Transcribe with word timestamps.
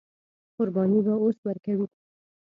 قرباني 0.57 0.99
به 1.05 1.13
اوس 1.23 1.37
ورکوي. 1.45 1.87